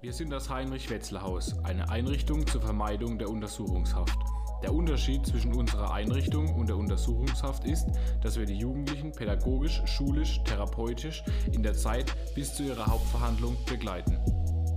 [0.00, 4.16] Wir sind das Heinrich-Wetzler-Haus, eine Einrichtung zur Vermeidung der Untersuchungshaft.
[4.62, 7.88] Der Unterschied zwischen unserer Einrichtung und der Untersuchungshaft ist,
[8.22, 14.20] dass wir die Jugendlichen pädagogisch, schulisch, therapeutisch in der Zeit bis zu ihrer Hauptverhandlung begleiten.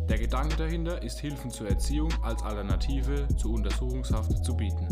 [0.10, 4.88] Der Gedanke dahinter ist, Hilfen zur Erziehung als Alternative zur Untersuchungshaft zu bieten.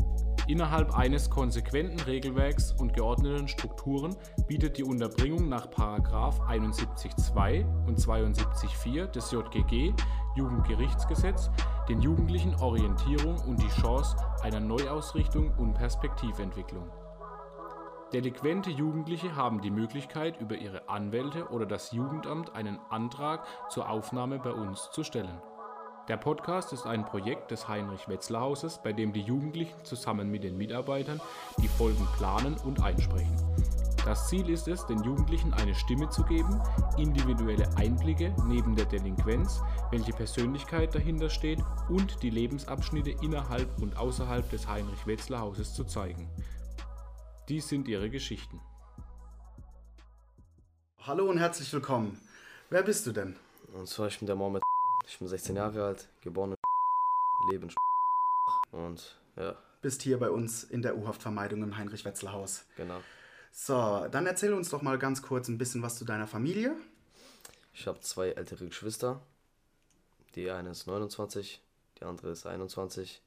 [0.50, 4.16] Innerhalb eines konsequenten Regelwerks und geordneten Strukturen
[4.48, 9.94] bietet die Unterbringung nach 71.2 und 72.4 des JGG
[10.36, 11.52] Jugendgerichtsgesetz
[11.88, 16.90] den Jugendlichen Orientierung und die Chance einer Neuausrichtung und Perspektiventwicklung.
[18.12, 24.40] Delinquente Jugendliche haben die Möglichkeit, über ihre Anwälte oder das Jugendamt einen Antrag zur Aufnahme
[24.40, 25.40] bei uns zu stellen.
[26.10, 31.22] Der Podcast ist ein Projekt des Heinrich-Wetzler-Hauses, bei dem die Jugendlichen zusammen mit den Mitarbeitern
[31.62, 33.38] die Folgen planen und einsprechen.
[34.06, 36.60] Das Ziel ist es, den Jugendlichen eine Stimme zu geben,
[36.98, 39.62] individuelle Einblicke neben der Delinquenz,
[39.92, 46.28] welche Persönlichkeit dahinter steht und die Lebensabschnitte innerhalb und außerhalb des Heinrich-Wetzler-Hauses zu zeigen.
[47.50, 48.60] Dies sind ihre Geschichten.
[51.02, 52.20] Hallo und herzlich willkommen.
[52.72, 53.36] Wer bist du denn?
[53.74, 54.64] Und zwar, ich bin der Mohammed
[55.10, 59.56] ich bin 16 Jahre alt, geboren in lebe in und ja.
[59.82, 62.66] Bist hier bei uns in der U-Haftvermeidung im Heinrich-Wetzler-Haus.
[62.76, 63.00] Genau.
[63.52, 66.76] So, dann erzähl uns doch mal ganz kurz ein bisschen was zu deiner Familie.
[67.74, 69.22] Ich habe zwei ältere Geschwister.
[70.36, 71.62] Die eine ist 29,
[72.00, 73.22] die andere ist 21.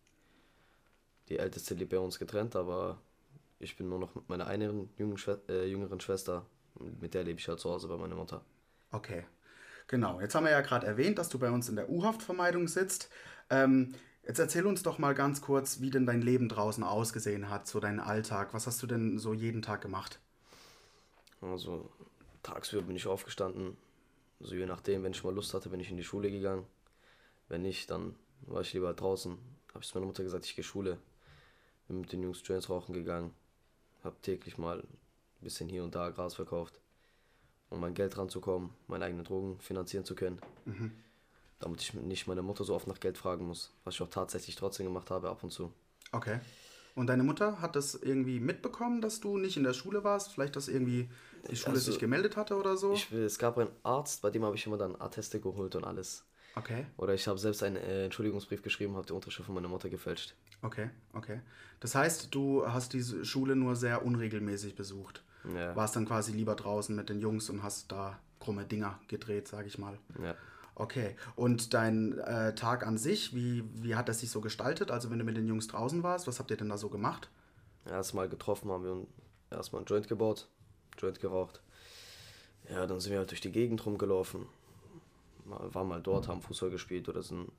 [1.29, 2.99] Die älteste lebt bei uns getrennt, aber
[3.59, 4.91] ich bin nur noch mit meiner einen
[5.49, 6.47] äh, jüngeren Schwester.
[7.01, 8.45] Mit der lebe ich halt zu Hause bei meiner Mutter.
[8.93, 9.25] Okay.
[9.93, 13.11] Genau, jetzt haben wir ja gerade erwähnt, dass du bei uns in der U-Haftvermeidung sitzt.
[13.51, 13.95] Ähm,
[14.27, 17.79] jetzt erzähl uns doch mal ganz kurz, wie denn dein Leben draußen ausgesehen hat, so
[17.79, 18.55] dein Alltag.
[18.55, 20.19] Was hast du denn so jeden Tag gemacht?
[21.43, 21.91] Also,
[22.43, 23.77] tagsüber bin ich aufgestanden.
[24.41, 26.65] So je nachdem, wenn ich mal Lust hatte, bin ich in die Schule gegangen.
[27.49, 28.15] Wenn nicht, dann
[28.47, 29.37] war ich lieber draußen.
[29.75, 30.97] Habe ich zu meiner Mutter gesagt, ich gehe Schule.
[31.87, 33.35] Bin mit den Jungs Joints rauchen gegangen.
[34.05, 34.89] Habe täglich mal ein
[35.43, 36.81] bisschen hier und da Gras verkauft
[37.73, 40.39] um an Geld ranzukommen, meine eigenen Drogen finanzieren zu können.
[40.65, 40.93] Mhm.
[41.59, 44.57] Damit ich nicht meine Mutter so oft nach Geld fragen muss, was ich auch tatsächlich
[44.57, 45.73] trotzdem gemacht habe ab und zu.
[46.11, 46.41] Okay.
[46.95, 50.33] Und deine Mutter hat das irgendwie mitbekommen, dass du nicht in der Schule warst?
[50.33, 51.09] Vielleicht, dass irgendwie
[51.51, 52.93] die Schule also, sich gemeldet hatte oder so?
[52.93, 56.25] Ich, es gab einen Arzt, bei dem habe ich immer dann Atteste geholt und alles.
[56.55, 56.87] Okay.
[56.97, 60.35] Oder ich habe selbst einen äh, Entschuldigungsbrief geschrieben, habe die Unterschrift von meiner Mutter gefälscht.
[60.61, 61.41] Okay, okay.
[61.81, 65.25] Das heißt, du hast diese Schule nur sehr unregelmäßig besucht.
[65.55, 65.75] Ja.
[65.75, 69.67] Warst dann quasi lieber draußen mit den Jungs und hast da krumme Dinger gedreht, sag
[69.67, 69.99] ich mal.
[70.23, 70.35] Ja.
[70.75, 71.17] Okay.
[71.37, 74.91] Und dein äh, Tag an sich, wie, wie hat das sich so gestaltet?
[74.91, 77.31] Also wenn du mit den Jungs draußen warst, was habt ihr denn da so gemacht?
[77.85, 79.07] Erstmal getroffen haben wir
[79.51, 80.49] erstmal einen Joint gebaut,
[80.99, 81.61] Joint geraucht.
[82.71, 84.47] Ja, dann sind wir halt durch die Gegend rumgelaufen.
[85.45, 87.51] Waren mal dort, haben Fußball gespielt oder sind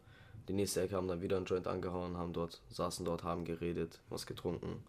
[0.48, 4.02] die nächste Ecke haben dann wieder einen Joint angehauen, haben dort, saßen dort, haben geredet,
[4.10, 4.84] was getrunken.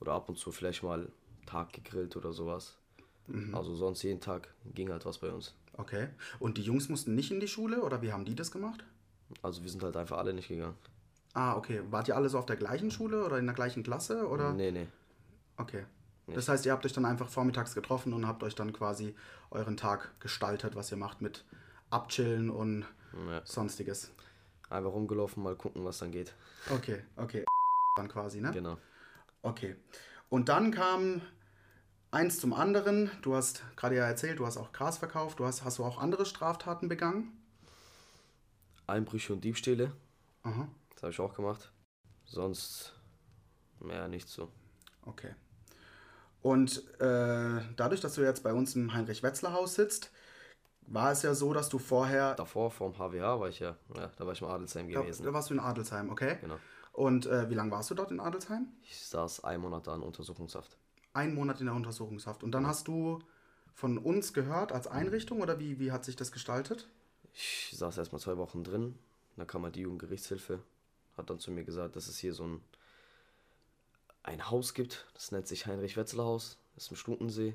[0.00, 1.08] Oder ab und zu vielleicht mal
[1.46, 2.76] Tag gegrillt oder sowas.
[3.26, 3.54] Mhm.
[3.54, 5.54] Also sonst jeden Tag ging halt was bei uns.
[5.76, 6.08] Okay.
[6.38, 8.84] Und die Jungs mussten nicht in die Schule oder wie haben die das gemacht?
[9.42, 10.76] Also wir sind halt einfach alle nicht gegangen.
[11.34, 11.82] Ah, okay.
[11.90, 14.26] Wart ihr alle so auf der gleichen Schule oder in der gleichen Klasse?
[14.26, 14.52] Oder?
[14.52, 14.86] Nee, nee.
[15.56, 15.84] Okay.
[16.26, 16.36] Nicht.
[16.36, 19.14] Das heißt, ihr habt euch dann einfach vormittags getroffen und habt euch dann quasi
[19.50, 21.44] euren Tag gestaltet, was ihr macht mit
[21.90, 22.84] Abchillen und
[23.28, 23.42] ja.
[23.44, 24.10] sonstiges.
[24.70, 26.34] Einfach rumgelaufen, mal gucken, was dann geht.
[26.70, 27.44] Okay, okay.
[27.96, 28.52] Dann quasi, ne?
[28.52, 28.78] Genau.
[29.42, 29.74] Okay.
[30.28, 31.20] Und dann kam
[32.10, 33.10] eins zum anderen.
[33.22, 35.40] Du hast gerade ja erzählt, du hast auch Gras verkauft.
[35.40, 37.32] Du hast, hast du auch andere Straftaten begangen?
[38.86, 39.92] Einbrüche und Diebstähle.
[40.44, 40.68] Aha.
[40.94, 41.72] Das habe ich auch gemacht.
[42.24, 42.94] Sonst
[43.80, 44.48] mehr nicht so.
[45.02, 45.34] Okay.
[46.40, 50.10] Und äh, dadurch, dass du jetzt bei uns im Heinrich-Wetzler-Haus sitzt,
[50.90, 52.34] war es ja so, dass du vorher.
[52.34, 55.22] Davor, vom HWH, war ich ja, ja da war ich im Adelsheim gewesen.
[55.22, 56.38] Da, da warst du in Adelsheim, okay?
[56.40, 56.56] Genau.
[56.92, 58.66] Und äh, wie lange warst du dort in Adelsheim?
[58.82, 60.76] Ich saß einen Monat da in Untersuchungshaft.
[61.12, 62.42] Ein Monat in der Untersuchungshaft.
[62.42, 62.70] Und dann ja.
[62.70, 63.20] hast du
[63.74, 66.88] von uns gehört als Einrichtung oder wie, wie hat sich das gestaltet?
[67.34, 68.98] Ich saß erstmal zwei Wochen drin.
[69.36, 70.60] Da kam halt die Jugendgerichtshilfe.
[71.16, 72.60] Hat dann zu mir gesagt, dass es hier so ein,
[74.24, 75.06] ein Haus gibt.
[75.14, 76.58] Das nennt sich Heinrich-Wetzler-Haus.
[76.74, 77.54] Das ist im Stutensee.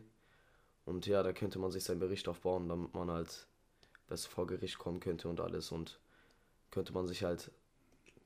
[0.86, 3.48] Und ja, da könnte man sich seinen Bericht aufbauen, damit man halt
[4.08, 5.72] besser vor Gericht kommen könnte und alles.
[5.72, 6.00] Und
[6.72, 7.52] könnte man sich halt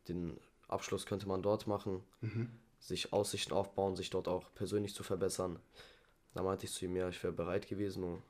[0.08, 2.50] den Abschluss könnte man dort machen, mhm.
[2.80, 5.60] sich Aussichten aufbauen, sich dort auch persönlich zu verbessern.
[6.34, 8.22] Da meinte ich zu ihm, ja, ich wäre bereit gewesen, um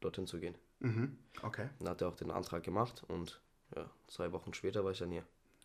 [0.00, 0.54] dorthin zu gehen.
[0.80, 1.18] Mhm.
[1.42, 1.68] Okay.
[1.78, 3.40] Dann hat er auch den Antrag gemacht und
[3.76, 5.24] ja, zwei Wochen später war ich dann hier.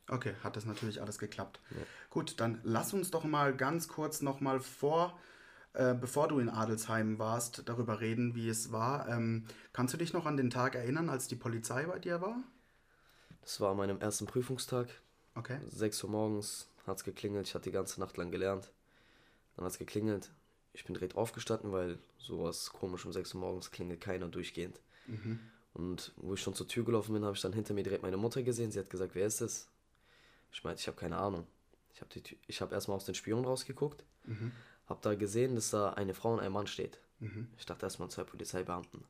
[0.10, 1.62] Okay, hat das natürlich alles geklappt.
[1.72, 1.78] Ja.
[2.10, 5.18] Gut, dann lass uns doch mal ganz kurz nochmal vor,
[5.74, 9.10] äh, bevor du in Adelsheim warst, darüber reden, wie es war.
[9.10, 12.38] Ähm, kannst du dich noch an den Tag erinnern, als die Polizei bei dir war?
[13.42, 14.88] Das war an meinem ersten Prüfungstag.
[15.36, 15.58] Okay.
[15.70, 17.48] 6 Uhr morgens hat es geklingelt.
[17.48, 18.72] Ich hatte die ganze Nacht lang gelernt.
[19.56, 20.32] Dann hat es geklingelt.
[20.74, 24.80] Ich bin direkt aufgestanden, weil sowas komisch um 6 Uhr morgens klingelt keiner durchgehend.
[25.74, 28.18] Und wo ich schon zur Tür gelaufen bin, habe ich dann hinter mir direkt meine
[28.18, 28.72] Mutter gesehen.
[28.72, 29.68] Sie hat gesagt, wer ist es?
[30.52, 31.48] Ich meinte, ich habe keine Ahnung.
[31.94, 32.10] Ich habe
[32.50, 34.04] hab erstmal aus den Spion rausgeguckt,
[34.88, 37.00] habe da gesehen, dass da eine Frau und ein Mann steht.
[37.58, 39.04] Ich dachte erstmal zwei Polizeibeamten.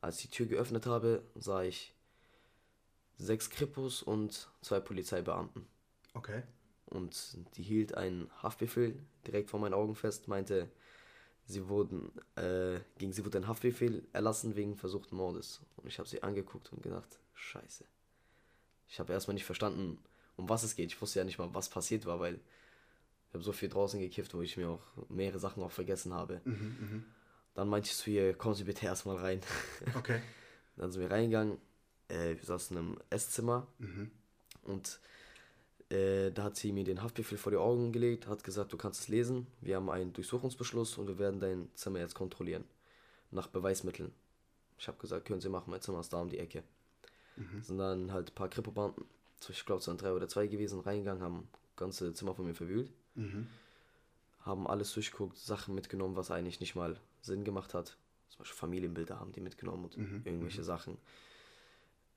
[0.00, 1.94] Als ich die Tür geöffnet habe, sah ich
[3.18, 5.66] sechs Krippos und zwei Polizeibeamten.
[6.14, 6.42] Okay.
[6.86, 10.70] Und die hielt einen Haftbefehl direkt vor meinen Augen fest, meinte,
[11.46, 15.60] sie wurden, äh, gegen sie wurde ein Haftbefehl erlassen wegen versuchten Mordes.
[15.76, 17.84] Und ich habe sie angeguckt und gedacht, scheiße.
[18.88, 19.98] Ich habe erstmal nicht verstanden,
[20.36, 20.92] um was es geht.
[20.92, 22.40] Ich wusste ja nicht mal, was passiert war, weil
[23.36, 26.40] habe so viel draußen gekifft, wo ich mir auch mehrere Sachen auch vergessen habe.
[27.54, 29.40] Dann meinte ich zu ihr, kommen Sie bitte erstmal rein.
[29.96, 30.20] Okay.
[30.76, 31.56] Dann sind wir reingegangen.
[32.08, 33.66] Äh, wir saßen im Esszimmer.
[34.62, 35.00] Und
[35.90, 39.00] äh, da hat sie mir den Haftbefehl vor die Augen gelegt, hat gesagt, du kannst
[39.00, 39.46] es lesen.
[39.60, 42.64] Wir haben einen Durchsuchungsbeschluss und wir werden dein Zimmer jetzt kontrollieren.
[43.30, 44.12] Nach Beweismitteln.
[44.78, 46.62] Ich habe gesagt, können Sie machen, mein Zimmer ist da um die Ecke.
[47.62, 49.04] Sind dann halt ein paar Kripo-Beamten,
[49.40, 52.46] so ich glaube es waren drei oder zwei gewesen, reingegangen, haben das ganze Zimmer von
[52.46, 52.90] mir verwühlt.
[54.40, 57.96] Haben alles durchgeguckt, Sachen mitgenommen, was eigentlich nicht mal Sinn gemacht hat.
[58.28, 59.96] Zum Beispiel Familienbilder haben die mitgenommen und
[60.26, 60.98] irgendwelche Sachen.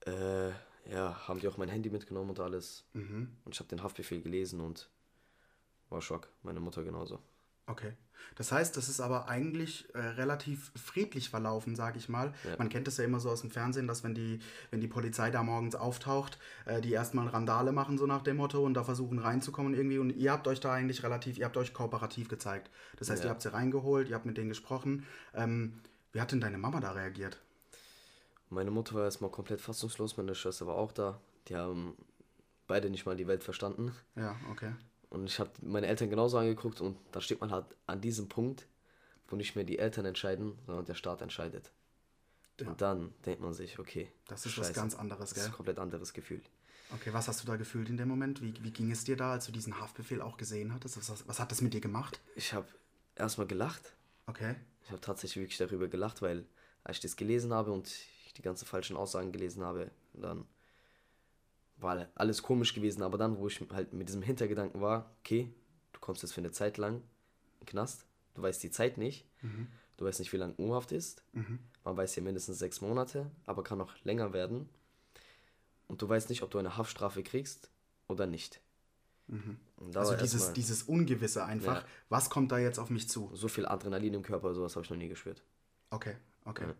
[0.06, 0.50] Äh,
[0.92, 2.84] ja, haben die auch mein Handy mitgenommen und alles.
[3.46, 4.90] Und ich habe den Haftbefehl gelesen und
[5.90, 6.30] war Schock.
[6.44, 7.20] Meine Mutter genauso.
[7.70, 7.94] Okay.
[8.36, 12.34] Das heißt, das ist aber eigentlich äh, relativ friedlich verlaufen, sage ich mal.
[12.46, 12.56] Ja.
[12.58, 14.40] Man kennt es ja immer so aus dem Fernsehen, dass wenn die,
[14.72, 18.64] wenn die Polizei da morgens auftaucht, äh, die erstmal Randale machen, so nach dem Motto,
[18.64, 19.98] und da versuchen reinzukommen irgendwie.
[19.98, 22.70] Und ihr habt euch da eigentlich relativ, ihr habt euch kooperativ gezeigt.
[22.98, 23.30] Das heißt, Ja.
[23.30, 25.06] ihr habt sie reingeholt, ihr habt mit denen gesprochen.
[25.34, 25.82] Ähm,
[26.14, 27.42] wie hat denn deine Mama da reagiert?
[28.50, 31.20] Meine Mutter war erstmal komplett fassungslos, meine Schwester war auch da.
[31.48, 31.96] Die haben
[32.68, 33.94] beide nicht mal die Welt verstanden.
[34.16, 34.72] Ja, okay.
[35.10, 38.68] Und ich habe meine Eltern genauso angeguckt und da steht man halt an diesem Punkt,
[39.28, 41.72] wo nicht mehr die Eltern entscheiden, sondern der Staat entscheidet.
[42.60, 42.68] Ja.
[42.68, 44.12] Und dann denkt man sich, okay.
[44.28, 45.46] Das ist was scheiße, ganz anderes, Das ist gell?
[45.46, 46.42] ein komplett anderes Gefühl.
[46.92, 48.42] Okay, was hast du da gefühlt in dem Moment?
[48.42, 50.98] Wie, wie ging es dir da, als du diesen Haftbefehl auch gesehen hattest?
[50.98, 52.20] Was, was hat das mit dir gemacht?
[52.36, 52.68] Ich habe
[53.16, 53.94] erstmal gelacht.
[54.26, 54.56] Okay.
[54.84, 56.46] Ich habe tatsächlich wirklich darüber gelacht, weil
[56.84, 57.88] als ich das gelesen habe und
[58.26, 60.46] ich die ganzen falschen Aussagen gelesen habe, dann
[61.80, 63.04] war alles komisch gewesen.
[63.04, 65.52] Aber dann, wo ich halt mit diesem Hintergedanken war, okay,
[65.94, 67.02] du kommst jetzt für eine Zeit lang in
[67.62, 68.06] den Knast,
[68.36, 69.26] du weißt die Zeit nicht,
[69.98, 71.24] du weißt nicht, wie lange U-Haft ist,
[71.84, 74.70] man weiß ja mindestens sechs Monate, aber kann noch länger werden.
[75.88, 77.70] Und du weißt nicht, ob du eine Haftstrafe kriegst
[78.08, 78.62] oder nicht.
[79.78, 81.82] Und da Also dieses, erstmal dieses Ungewisse einfach.
[81.82, 81.88] Ja.
[82.10, 83.32] Was kommt da jetzt auf mich zu?
[83.36, 85.44] so viel Adrenalin im Körper, sowas habe ich noch nie gespürt.
[85.92, 86.16] Okay,
[86.46, 86.66] okay.
[86.68, 86.74] Ja.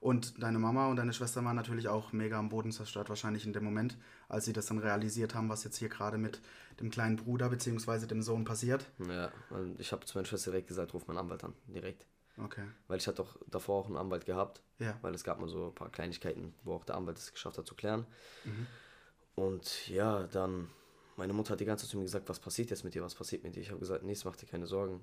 [0.00, 3.52] Und deine Mama und deine Schwester waren natürlich auch mega am Boden zerstört, wahrscheinlich in
[3.52, 3.98] dem Moment,
[4.28, 6.40] als sie das dann realisiert haben, was jetzt hier gerade mit
[6.80, 8.06] dem kleinen Bruder bzw.
[8.06, 8.86] dem Sohn passiert.
[9.06, 12.06] Ja, und ich habe zu meiner Schwester direkt gesagt, ruf meinen Anwalt an, direkt.
[12.38, 12.64] Okay.
[12.88, 14.96] Weil ich hatte auch davor auch einen Anwalt gehabt, Ja.
[15.02, 17.66] weil es gab mal so ein paar Kleinigkeiten, wo auch der Anwalt es geschafft hat
[17.66, 18.06] zu klären.
[19.34, 20.68] Und ja, dann,
[21.16, 23.14] meine Mutter hat die ganze Zeit zu mir gesagt, was passiert jetzt mit dir, was
[23.14, 23.60] passiert mit dir?
[23.60, 25.02] Ich habe gesagt, nee, mach dir keine Sorgen.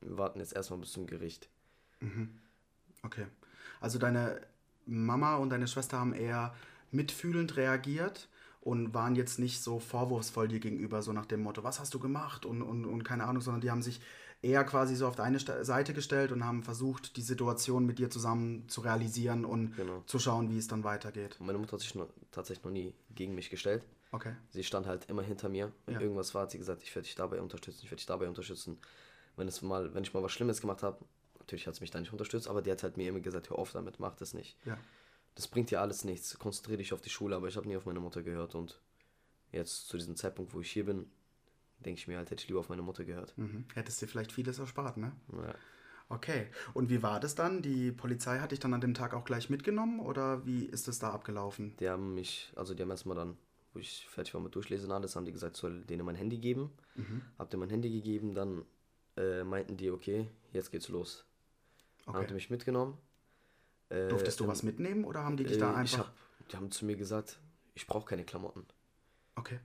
[0.00, 1.48] Wir warten jetzt erstmal bis zum Gericht.
[3.04, 3.26] Okay.
[3.80, 4.40] Also deine
[4.86, 6.54] Mama und deine Schwester haben eher
[6.90, 8.28] mitfühlend reagiert
[8.60, 11.98] und waren jetzt nicht so vorwurfsvoll dir gegenüber, so nach dem Motto, was hast du
[11.98, 14.00] gemacht und, und, und keine Ahnung, sondern die haben sich
[14.42, 18.68] eher quasi so auf deine Seite gestellt und haben versucht, die Situation mit dir zusammen
[18.68, 20.02] zu realisieren und Genau.
[20.06, 21.36] zu schauen, wie es dann weitergeht.
[21.40, 23.84] Meine Mutter hat sich noch, tatsächlich noch nie gegen mich gestellt.
[24.12, 24.34] Okay.
[24.50, 25.72] Sie stand halt immer hinter mir.
[25.86, 26.00] Wenn Ja.
[26.00, 28.78] irgendwas war, hat sie gesagt, ich werde dich dabei unterstützen, ich werde dich dabei unterstützen.
[29.36, 30.98] Wenn es mal, wenn ich mal was Schlimmes gemacht habe,
[31.50, 33.58] natürlich hat sie mich da nicht unterstützt, aber die hat halt mir immer gesagt, hör
[33.58, 34.56] auf damit, mach das nicht.
[34.64, 34.78] Ja.
[35.34, 36.38] Das bringt dir alles nichts.
[36.38, 38.80] Konzentriere dich auf die Schule, aber ich habe nie auf meine Mutter gehört und
[39.52, 41.10] jetzt zu diesem Zeitpunkt, wo ich hier bin,
[41.80, 43.36] denke ich mir halt, hätte ich lieber auf meine Mutter gehört.
[43.36, 43.64] Mhm.
[43.74, 45.12] Hättest dir vielleicht vieles erspart, ne?
[45.32, 45.54] Ja.
[46.08, 46.48] Okay.
[46.74, 47.62] Und wie war das dann?
[47.62, 50.98] Die Polizei hat dich dann an dem Tag auch gleich mitgenommen oder wie ist es
[50.98, 51.76] da abgelaufen?
[51.78, 53.36] Die haben mich, also die haben erstmal dann,
[53.72, 56.70] wo ich fertig war mit Durchlesen alles, haben die gesagt, soll denen mein Handy geben.
[57.38, 58.64] Hab denen mein Handy gegeben, dann
[59.16, 61.24] äh, meinten die, okay, jetzt geht's los.
[62.06, 62.34] Dann haben die Okay.
[62.34, 62.98] mich mitgenommen.
[63.88, 66.08] Äh, Durftest du was mitnehmen oder haben die dich da äh, ich einfach.
[66.08, 66.14] hab,
[66.50, 67.38] die haben zu mir gesagt,
[67.74, 68.66] ich brauche keine Klamotten.
[69.34, 69.58] Okay.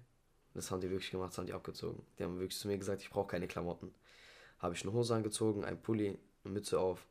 [0.54, 2.06] Das haben die wirklich gemacht, das haben die abgezogen.
[2.18, 3.94] Die haben wirklich zu mir gesagt, ich brauche keine Klamotten.
[4.60, 7.06] Habe ich eine Hose angezogen, ein Pulli, eine Mütze auf.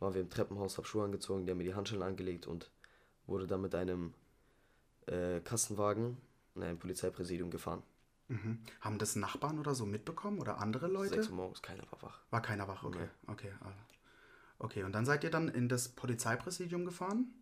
[0.00, 2.70] Waren wir im Treppenhaus, habe Schuhe angezogen, die haben mir die Handschellen angelegt und
[3.26, 4.12] wurde dann mit einem
[5.06, 6.16] äh, Kassenwagen
[6.56, 7.82] in ein Polizeipräsidium gefahren.
[8.28, 8.58] Mhm.
[8.80, 11.14] Haben das Nachbarn oder so mitbekommen oder andere Leute?
[11.14, 12.18] Sechs Uhr morgens, keiner war wach.
[12.30, 13.08] War keiner wach, okay.
[13.28, 13.70] Okay, ah.
[14.58, 14.82] Okay.
[14.84, 17.32] Und dann seid ihr dann in das Polizeipräsidium gefahren?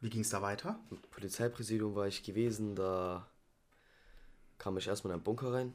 [0.00, 0.78] Wie ging es da weiter?
[0.90, 3.28] Im Polizeipräsidium war ich gewesen, da
[4.58, 5.74] kam ich erstmal in einen Bunker rein.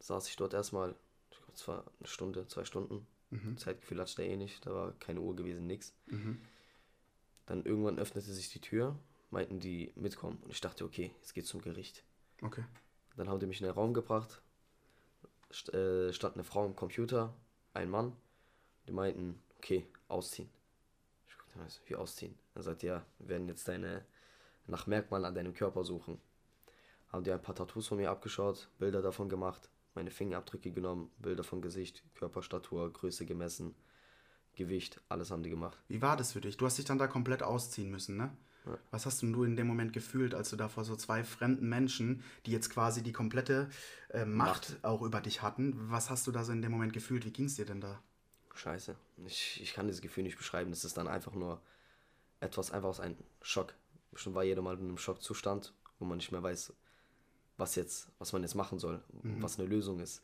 [0.00, 0.94] Saß ich dort erstmal,
[1.30, 3.06] ich glaube, es war eine Stunde, zwei Stunden.
[3.56, 5.92] Zeitgefühl hatte ich da eh nicht, da war keine Uhr gewesen, nix.
[7.46, 8.96] Dann irgendwann öffnete sich die Tür,
[9.30, 10.38] meinten die mitkommen.
[10.42, 12.04] Und ich dachte, okay, jetzt geht's zum Gericht.
[12.42, 12.64] Okay.
[13.16, 14.40] Dann haben die mich in den Raum gebracht.
[15.72, 17.34] Äh, stand eine Frau am Computer,
[17.72, 18.16] ein Mann.
[18.86, 20.50] Die meinten, okay, ausziehen.
[21.26, 22.34] Ich guckte mal, so, wie ausziehen?
[22.54, 24.04] Er sagt, ja, wir werden jetzt deine,
[24.66, 26.20] nach Merkmalen an deinem Körper suchen.
[27.08, 31.44] Haben die ein paar Tattoos von mir abgeschaut, Bilder davon gemacht, meine Fingerabdrücke genommen, Bilder
[31.44, 33.74] von Gesicht, Körperstatur, Größe gemessen,
[34.54, 35.78] Gewicht, alles haben die gemacht.
[35.88, 36.56] Wie war das für dich?
[36.56, 38.36] Du hast dich dann da komplett ausziehen müssen, ne?
[38.90, 41.68] Was hast denn du in dem Moment gefühlt, als du da vor so zwei fremden
[41.68, 43.68] Menschen, die jetzt quasi die komplette
[44.08, 47.26] äh, Macht, auch über dich hatten, was hast du da so in dem Moment gefühlt?
[47.26, 48.02] Wie ging es dir denn da?
[48.54, 48.96] Scheiße.
[49.26, 50.70] Ich, ich kann dieses Gefühl nicht beschreiben.
[50.70, 51.60] Das ist dann einfach nur
[52.40, 53.74] etwas, einfach aus einem Schock.
[54.12, 56.72] Bestimmt war jeder mal in einem Schockzustand, wo man nicht mehr weiß,
[57.56, 60.22] was jetzt, was man jetzt machen soll, was eine Lösung ist.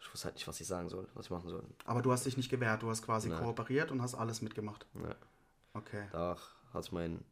[0.00, 1.64] Ich wusste halt nicht, was ich sagen soll, was ich machen soll.
[1.84, 3.42] Aber du hast dich nicht gewehrt, du hast quasi Nein.
[3.42, 4.86] kooperiert und hast alles mitgemacht.
[4.94, 5.16] Ja.
[5.74, 6.08] Okay.
[6.12, 6.36] Da
[6.72, 7.24] hat mein,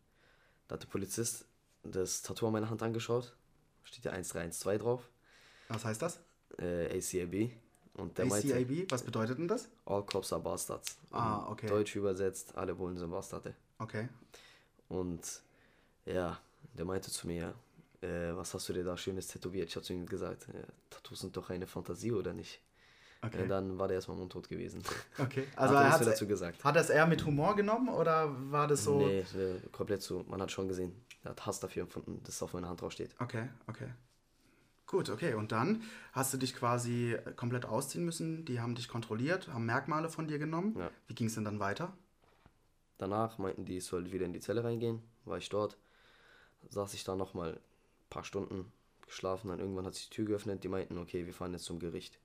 [0.68, 1.46] da hat der Polizist
[1.82, 3.36] das Tattoo an meiner Hand angeschaut.
[3.84, 5.08] Steht ja 1312 drauf.
[5.68, 6.20] Was heißt das?
[6.58, 7.52] Äh, ACAB.
[7.96, 9.68] Und der meinte, ACAB, was bedeutet denn das?
[9.86, 10.98] all cops are bastards.
[11.10, 11.66] Ah, okay.
[11.66, 13.54] Deutsch übersetzt, alle Bullen sind Bastarde.
[13.78, 14.08] Okay.
[14.88, 15.42] Und
[16.04, 16.38] ja,
[16.76, 17.54] der meinte zu mir,
[18.02, 19.68] äh, was hast du dir da schönes tätowiert?
[19.68, 22.60] Ich habe zu ihm gesagt, äh, Tattoos sind doch eine Fantasie, oder nicht?
[23.22, 23.40] Okay.
[23.40, 24.82] Ja, dann war der erstmal mundtot gewesen.
[25.18, 25.46] Okay.
[25.56, 26.62] Also hat er er hat dazu gesagt.
[26.62, 28.98] Hat das eher mit Humor genommen oder war das so?
[28.98, 30.24] Nee, äh, komplett so.
[30.28, 30.92] Man hat schon gesehen,
[31.24, 33.14] er hat Hass dafür empfunden, dass es auf meiner Hand drauf steht.
[33.18, 33.88] Okay, okay.
[34.86, 35.34] Gut, okay.
[35.34, 38.44] Und dann hast du dich quasi komplett ausziehen müssen.
[38.44, 40.76] Die haben dich kontrolliert, haben Merkmale von dir genommen.
[40.78, 40.90] Ja.
[41.08, 41.92] Wie ging es denn dann weiter?
[42.98, 45.02] Danach meinten die, ich soll wieder in die Zelle reingehen.
[45.24, 45.76] War ich dort.
[46.70, 47.60] Saß ich da nochmal ein
[48.10, 48.72] paar Stunden
[49.06, 49.48] geschlafen.
[49.48, 50.62] Dann irgendwann hat sich die Tür geöffnet.
[50.62, 52.18] Die meinten, okay, wir fahren jetzt zum Gericht.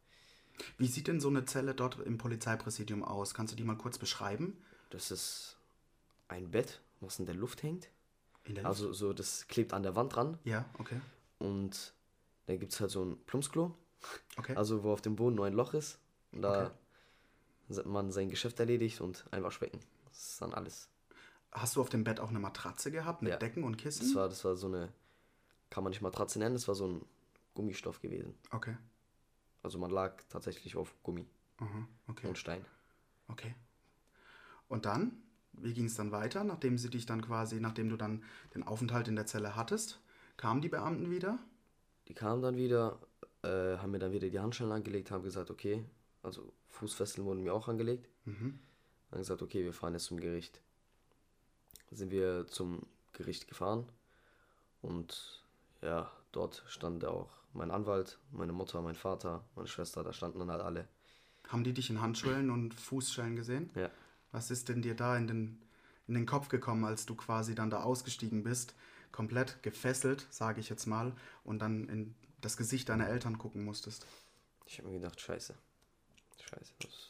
[0.77, 3.34] Wie sieht denn so eine Zelle dort im Polizeipräsidium aus?
[3.34, 4.58] Kannst du die mal kurz beschreiben?
[4.91, 5.58] Das ist
[6.27, 7.89] ein Bett, was in der Luft hängt.
[8.44, 10.38] In der Also so, das klebt an der Wand dran.
[10.44, 11.00] Ja, okay.
[11.39, 11.94] Und
[12.51, 13.75] dann gibt es halt so ein Plumpsklo.
[14.38, 14.55] Okay.
[14.55, 16.00] Also wo auf dem Boden nur ein Loch ist.
[16.31, 16.72] Und da
[17.86, 19.79] man sein Geschäft erledigt und ein Waschbecken.
[20.10, 20.89] Das ist dann alles.
[21.53, 23.38] Hast du auf dem Bett auch eine Matratze gehabt mit Ja.
[23.38, 24.05] Decken und Kissen?
[24.05, 24.91] Das war, das war so eine,
[25.70, 27.05] kann man nicht Matratze nennen, das war so ein
[27.53, 28.36] Gummistoff gewesen.
[28.51, 28.77] okay.
[29.63, 31.27] Also man lag tatsächlich auf Gummi
[31.58, 32.27] Aha, okay.
[32.27, 32.65] und Stein.
[33.27, 33.53] Okay.
[34.67, 35.22] Und dann?
[35.53, 38.24] Wie ging es dann weiter, nachdem sie dich dann quasi, nachdem du dann
[38.55, 40.01] den Aufenthalt in der Zelle hattest?
[40.36, 41.38] Kamen die Beamten wieder?
[42.12, 43.00] Die kamen dann wieder,
[43.41, 45.86] äh, haben mir dann wieder die Handschellen angelegt, haben gesagt, okay,
[46.24, 48.10] also Fußfesseln wurden mir auch angelegt.
[48.25, 48.60] Mhm.
[49.12, 50.60] Dann gesagt, okay, wir fahren jetzt zum Gericht.
[51.89, 52.82] Sind wir zum
[53.13, 53.88] Gericht gefahren
[54.82, 55.41] und
[55.82, 60.51] ja, dort stand auch mein Anwalt, meine Mutter, mein Vater, meine Schwester, da standen dann
[60.51, 60.89] halt alle.
[61.48, 63.70] Haben die dich in Handschellen und Fußschellen gesehen?
[63.75, 63.89] Ja.
[64.34, 65.62] Was ist denn dir da in den,
[66.10, 68.75] in den Kopf gekommen, als du quasi dann da ausgestiegen bist,
[69.12, 71.13] komplett gefesselt, sage ich jetzt mal,
[71.44, 74.06] und dann in das Gesicht deiner Eltern gucken musstest?
[74.65, 75.53] Ich habe mir gedacht, scheiße.
[76.41, 76.74] Scheiße.
[76.80, 77.10] Das,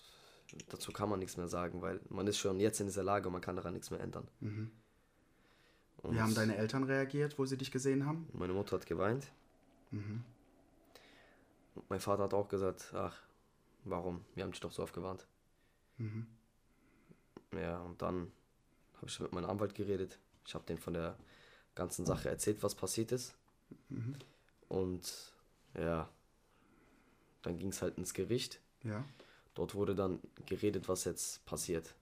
[0.70, 3.34] dazu kann man nichts mehr sagen, weil man ist schon jetzt in dieser Lage und
[3.34, 4.28] man kann daran nichts mehr ändern.
[4.42, 8.28] Und Wie haben deine Eltern reagiert, wo sie dich gesehen haben?
[8.34, 9.32] meine Mutter hat geweint.
[9.92, 13.18] Und mein Vater hat auch gesagt, ach,
[13.84, 14.26] warum?
[14.36, 15.28] Wir haben dich doch so oft gewarnt.
[17.54, 18.32] Ja, und dann
[18.98, 20.18] habe ich mit meinem Anwalt geredet.
[20.46, 21.18] Ich habe den von der
[21.82, 23.34] ganzen Sache erzählt, was passiert ist.
[24.70, 25.34] Und
[25.74, 26.08] ja,
[27.42, 28.60] dann ging es halt ins Gericht.
[28.84, 29.04] Ja.
[29.56, 31.96] Dort wurde dann geredet, was jetzt passiert.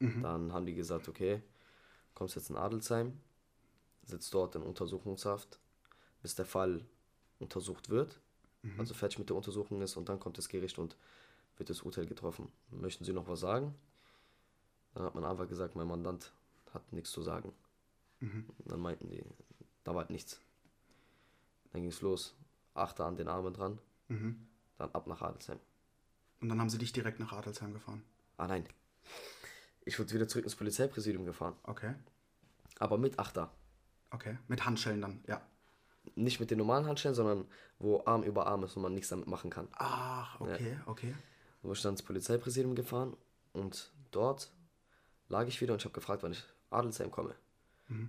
[0.00, 1.40] Dann haben die gesagt, okay,
[2.14, 3.20] kommst jetzt in Adelsheim,
[4.02, 5.60] sitzt dort in Untersuchungshaft,
[6.22, 6.84] bis der Fall
[7.38, 8.18] untersucht wird,
[8.78, 10.96] also fertig mit der Untersuchung ist und dann kommt das Gericht und
[11.56, 12.50] wird das Urteil getroffen.
[12.70, 13.76] Möchten Sie noch was sagen?
[14.94, 16.32] Dann hat mein Anwalt gesagt, mein Mandant
[16.74, 17.52] hat nichts zu sagen.
[18.64, 19.24] Dann meinten die,
[19.84, 20.40] da war halt nichts.
[21.72, 22.36] Dann ging es los.
[22.74, 25.58] Achter an den Armen dran, dann ab nach Adelsheim.
[26.40, 28.02] Und dann haben sie dich direkt nach Adelsheim gefahren.
[28.36, 28.66] Ah nein.
[29.84, 31.54] Ich wurde wieder zurück ins Polizeipräsidium gefahren.
[31.64, 31.94] Okay.
[32.78, 33.52] Aber mit Achter.
[34.10, 34.38] Okay.
[34.48, 35.42] Mit Handschellen dann, ja.
[36.14, 37.46] Nicht mit den normalen Handschellen, sondern
[37.78, 39.68] wo Arm über Arm ist und man nichts damit machen kann.
[39.72, 41.14] Ach, okay, okay.
[41.62, 43.16] Wo ich dann ins Polizeipräsidium gefahren
[43.52, 44.50] und dort
[45.28, 47.34] lag ich wieder und ich habe gefragt, wann ich Adelsheim komme.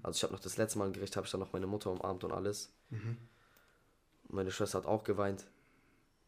[0.04, 1.92] Also ich habe noch das letzte Mal im Gericht, habe ich dann noch meine Mutter
[1.92, 2.72] umarmt und alles.
[4.30, 5.46] Meine Schwester hat auch geweint.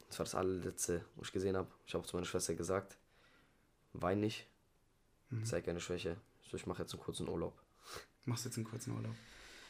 [0.07, 1.67] Das war das allerletzte, was ich gesehen habe.
[1.87, 2.97] Ich habe auch zu meiner Schwester gesagt,
[3.93, 4.47] wein nicht,
[5.43, 6.17] zeig keine Schwäche.
[6.49, 7.59] So, ich mache jetzt einen kurzen Urlaub.
[8.25, 9.15] Machst jetzt einen kurzen Urlaub.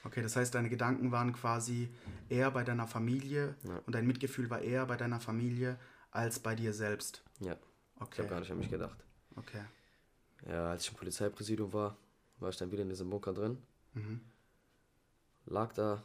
[0.03, 1.89] Okay, das heißt, deine Gedanken waren quasi
[2.29, 3.81] eher bei deiner Familie Ja.
[3.87, 5.79] und dein Mitgefühl war eher bei deiner Familie
[6.11, 7.23] als bei dir selbst.
[7.39, 8.17] Ja, ich Okay.
[8.19, 8.97] habe gar nicht an mich gedacht.
[9.35, 9.63] Okay.
[10.47, 11.97] Ja, als ich im Polizeipräsidium war,
[12.39, 13.57] war ich dann wieder in diesem Bunker drin.
[13.95, 14.21] Mhm.
[15.47, 16.03] Lag da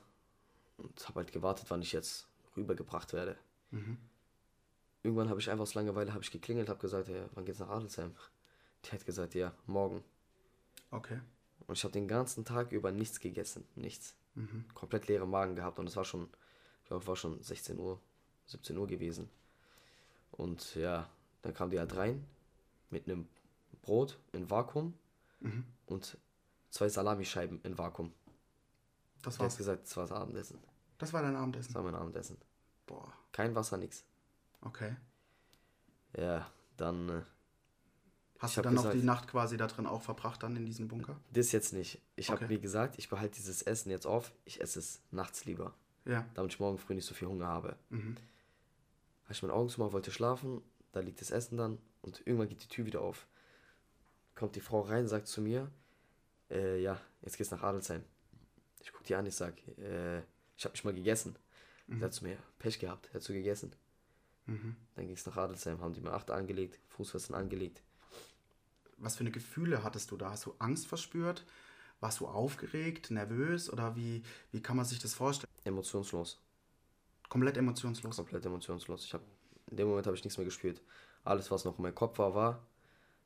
[0.79, 3.37] und habe halt gewartet, wann ich jetzt rübergebracht werde.
[3.71, 3.99] Mhm.
[5.03, 7.69] Irgendwann habe ich einfach aus Langeweile habe ich geklingelt, habe gesagt, hey, wann geht's nach
[7.69, 8.15] Adelsheim?
[8.85, 10.03] Die hat gesagt, ja, morgen.
[10.91, 11.21] Okay.
[11.67, 14.15] Und ich habe den ganzen Tag über nichts gegessen, nichts.
[14.35, 14.65] Mhm.
[14.75, 16.29] Komplett leeren Magen gehabt und es war schon,
[16.83, 18.01] ich glaube, war schon 16 Uhr,
[18.47, 19.29] 17 Uhr gewesen.
[20.33, 21.09] Und ja,
[21.43, 22.25] dann kam die halt rein
[22.91, 23.29] mit einem
[23.83, 24.95] Brot in Vakuum
[25.41, 25.65] Mhm.
[25.87, 26.19] und
[26.71, 28.13] zwei Salamischeiben in Vakuum.
[29.23, 29.57] Das Die hat war's.
[29.57, 30.59] gesagt, das war das Abendessen.
[30.99, 31.75] Das war dein Das Abendessen.
[31.75, 32.39] war mein Abendessen.
[32.87, 33.13] Boah.
[33.33, 34.05] Kein Wasser, nix.
[34.63, 34.97] Okay.
[36.17, 37.23] Ja, dann, äh,
[38.39, 40.89] Hast du dann noch gesagt- die Nacht quasi da drin auch verbracht, dann in diesem
[40.89, 41.21] Bunker?
[41.33, 42.01] das jetzt nicht.
[42.17, 42.55] Ich habe Okay.
[42.55, 44.33] mir gesagt, ich behalte dieses Essen jetzt auf.
[44.45, 45.75] Ich esse es nachts lieber,
[46.07, 46.27] Ja.
[46.35, 47.77] damit ich morgen früh nicht so viel Hunger habe.
[47.91, 48.17] Mhm.
[49.25, 50.63] Habe ich meine Augen zugemacht, wollte schlafen,
[50.93, 53.27] da liegt das Essen dann und irgendwann geht die Tür wieder auf.
[54.35, 55.71] Kommt die Frau rein, sagt zu mir,
[56.51, 58.03] äh, ja, jetzt geht's nach Adelsheim.
[58.83, 60.19] Ich guck die an, ich sag, äh,
[60.57, 61.37] ich habe nicht mal gegessen.
[61.87, 62.01] Mhm.
[62.01, 63.75] Sagt zu mir, Pech gehabt, hättest du gegessen.
[64.47, 64.77] Mhm.
[64.97, 67.83] Dann ging's nach Adelsheim, haben die mir Achter angelegt, Fußfesten angelegt.
[68.97, 70.31] Was für eine Gefühle hattest du da?
[70.31, 71.45] Hast du Angst verspürt?
[72.01, 75.51] Warst du aufgeregt, nervös oder wie, wie kann man sich das vorstellen?
[75.65, 76.41] Emotionslos,
[77.29, 78.17] Komplett emotionslos.
[78.17, 79.05] komplett emotionslos.
[79.05, 79.23] Ich hab,
[79.71, 80.81] in dem Moment habe ich nichts mehr gespürt.
[81.25, 82.67] Alles, was noch in meinem Kopf war, war,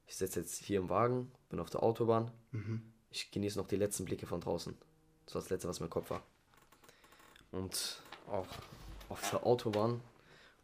[0.07, 2.83] ich sitze jetzt hier im Wagen, bin auf der Autobahn, Mhm.
[3.15, 4.77] Ich genieße noch die letzten Blicke von draußen.
[5.25, 6.23] Das war das letzte, was in meinem Kopf war.
[7.53, 8.49] Und auch
[9.09, 10.01] auf der Autobahn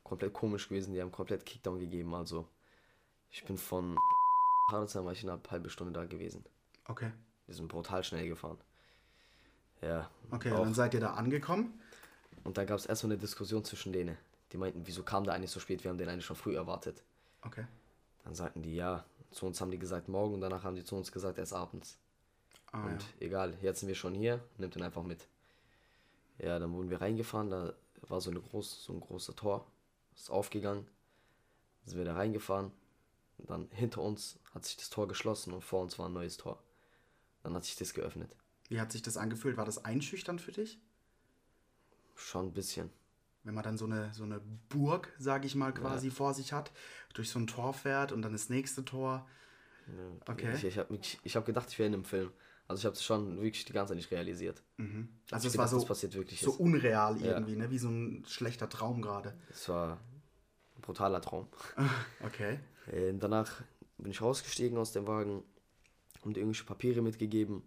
[0.03, 2.13] komplett komisch gewesen, die haben komplett Kickdown gegeben.
[2.15, 2.49] Also
[3.31, 3.97] ich bin von
[4.73, 6.45] Hardesheim war ich in einer halben Stunde da gewesen.
[6.87, 7.13] Okay.
[7.47, 8.59] Die sind brutal schnell gefahren.
[9.81, 10.11] Ja.
[10.31, 11.81] Okay, auch, dann seid ihr da angekommen.
[12.43, 14.19] und dann gab es erstmal eine Diskussion zwischen denen.
[14.53, 15.85] Die meinten, wieso kam der eigentlich so spät?
[15.85, 17.03] Wir haben den eigentlich schon früh erwartet.
[17.43, 17.65] Okay.
[18.25, 20.97] Dann sagten die, ja, zu uns haben die gesagt morgen und danach haben die zu
[20.97, 21.97] uns gesagt erst abends.
[22.73, 23.09] Ah, und ja.
[23.21, 25.27] egal, jetzt sind wir schon hier, nimmt den einfach mit.
[26.39, 29.67] Ja, dann wurden wir reingefahren, da war so, eine groß, so ein großer Tor,
[30.15, 30.87] ist aufgegangen,
[31.85, 32.73] sind wir da reingefahren,
[33.41, 36.37] und dann hinter uns hat sich das Tor geschlossen und vor uns war ein neues
[36.37, 36.63] Tor.
[37.43, 38.37] Dann hat sich das geöffnet.
[38.69, 39.57] Wie hat sich das angefühlt?
[39.57, 40.79] War das einschüchternd für dich?
[42.15, 42.91] Schon ein bisschen.
[43.45, 46.71] Wenn man dann so eine, so eine Burg, sage ich mal, quasi vor sich hat,
[47.15, 49.27] durch so ein Tor fährt und dann das nächste Tor.
[50.29, 50.55] Okay.
[50.55, 52.31] Ich, ich habe ich hab gedacht, ich wäre in einem Film.
[52.71, 54.63] Also ich habe es schon wirklich die ganze Zeit nicht realisiert.
[54.77, 55.09] Mhm.
[55.33, 57.33] Also es gedacht, war so, passiert wirklich so unreal Ja.
[57.33, 57.69] irgendwie, ne?
[57.69, 59.37] wie so ein schlechter Traum gerade.
[59.51, 59.99] Es war
[60.77, 61.49] ein brutaler Traum.
[62.25, 62.61] Okay.
[62.87, 63.61] Äh, danach
[63.99, 65.43] bin ich rausgestiegen aus dem Wagen
[66.23, 67.63] und irgendwelche Papiere mitgegeben.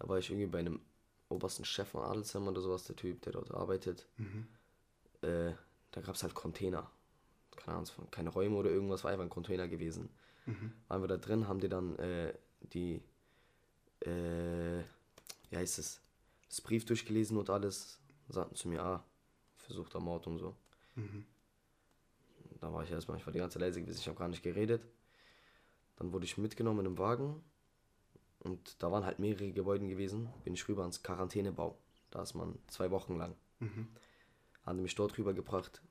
[0.00, 0.80] Da war ich irgendwie bei einem
[1.28, 4.08] obersten Chef von Adelsheim oder sowas, der Typ, der dort arbeitet.
[4.16, 4.48] Mhm.
[5.22, 5.52] Äh,
[5.92, 6.90] da gab es halt Container.
[7.54, 10.10] Keine Ahnung, keine Räume oder irgendwas, war einfach ein Container gewesen.
[10.46, 10.72] Mhm.
[10.88, 13.00] Waren wir da drin, haben die dann äh, die,
[14.06, 14.82] äh,
[15.50, 16.00] wie heißt es,
[16.48, 18.00] das Brief durchgelesen und alles.
[18.28, 19.04] Sagten zu mir, ah,
[19.56, 20.56] versuchter Mord und so.
[20.94, 21.26] Mhm.
[22.60, 24.42] Da war ich erstmal, ich war die ganze Zeit leise gewesen, ich habe gar nicht
[24.42, 24.82] geredet.
[25.96, 27.42] Dann wurde ich mitgenommen in einem Wagen
[28.40, 30.32] und da waren halt mehrere Gebäude gewesen.
[30.44, 31.76] Bin ich rüber ans Quarantänebau.
[32.10, 33.34] Da ist man zwei Wochen lang.
[33.60, 33.88] Mhm.
[34.64, 35.82] Haben die mich dort rübergebracht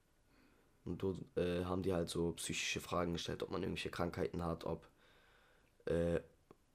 [0.85, 4.65] und dort äh, haben die halt so psychische Fragen gestellt, ob man irgendwelche Krankheiten hat,
[4.65, 4.87] ob,
[5.85, 6.19] äh,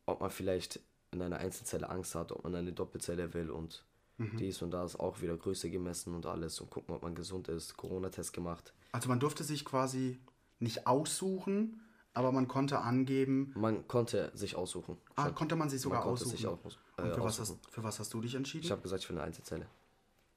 [0.07, 0.81] ob man vielleicht
[1.12, 3.85] in einer Einzelzelle Angst hat, ob man eine Doppelzelle will und
[4.18, 7.77] dies und das auch wieder Größe gemessen und alles und gucken, ob man gesund ist,
[7.77, 8.73] Corona-Test gemacht.
[8.90, 10.18] Also man durfte sich quasi
[10.59, 11.81] nicht aussuchen,
[12.14, 14.97] aber man konnte angeben, Man konnte sich aussuchen.
[15.14, 15.35] ah, Schon.
[15.37, 16.37] konnte man sich sogar man konnte aussuchen.
[16.37, 16.59] sich auch
[16.97, 17.61] äh, Und für was, aussuchen.
[17.64, 18.64] hast, für was hast du dich entschieden?
[18.64, 19.66] Ich habe gesagt, ich will eine Einzelzelle.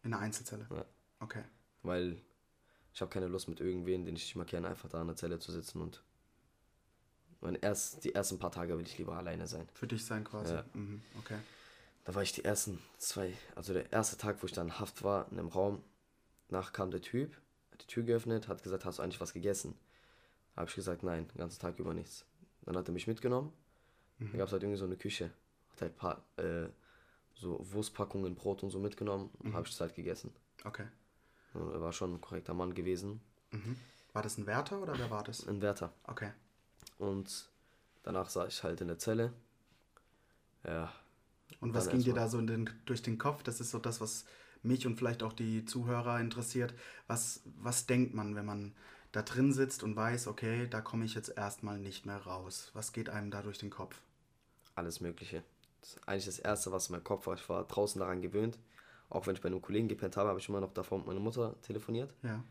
[0.04, 0.68] In einer Einzelzelle.
[0.70, 0.86] Ja.
[1.20, 1.44] Okay.
[1.82, 2.22] Weil
[2.94, 5.16] ich habe keine Lust mit irgendwen, den ich nicht mal kenne, einfach da in der
[5.16, 6.04] Zelle zu sitzen und
[7.42, 9.68] mein erst, die ersten paar Tage will ich lieber alleine sein.
[9.74, 10.54] Für dich sein quasi.
[10.54, 10.66] Ja.
[10.74, 11.02] Mhm.
[11.20, 11.38] Okay.
[12.04, 15.04] Da war ich die ersten zwei, also der erste Tag, wo ich dann in Haft
[15.04, 15.84] war, in einem Raum.
[16.50, 17.36] Nach kam der Typ,
[17.72, 19.76] hat die Tür geöffnet, hat gesagt, hast du eigentlich was gegessen?
[20.56, 22.26] Habe ich gesagt, nein, den ganzen Tag über nichts.
[22.64, 23.54] Dann hat er mich mitgenommen.
[24.20, 25.32] Dann gab es halt irgendwie so eine Küche.
[25.72, 26.68] Hat halt paar, äh,
[27.34, 30.32] so Wurstpackungen, Brot und so mitgenommen und habe ich das halt gegessen.
[30.64, 30.86] Okay.
[31.54, 33.22] Und Er war schon ein korrekter Mann gewesen.
[33.52, 33.78] Mhm.
[34.14, 35.48] War das ein Wärter oder wer war das?
[35.48, 35.92] Ein Wärter.
[36.04, 36.32] Okay.
[37.02, 37.50] Und
[38.04, 39.34] danach saß ich halt in der Zelle.
[40.64, 40.94] Ja.
[41.60, 43.42] Und was ging dir da so den, durch den Kopf?
[43.42, 44.26] Das ist so das, was
[44.62, 46.76] mich und vielleicht auch die Zuhörer interessiert.
[47.08, 48.76] Was, was denkt man, wenn man
[49.14, 52.70] da drin sitzt und weiß, okay, da komme ich jetzt erstmal nicht mehr raus?
[52.74, 54.00] Was geht einem da durch den Kopf?
[54.76, 55.44] Alles Mögliche.
[55.82, 57.34] Das ist eigentlich das Erste, was in meinem Kopf war.
[57.34, 58.60] Ich war draußen daran gewöhnt.
[59.10, 61.20] Auch wenn ich bei einem Kollegen gepennt habe, habe ich immer noch davor mit meiner
[61.20, 62.14] Mutter telefoniert.
[62.22, 62.44] Ja.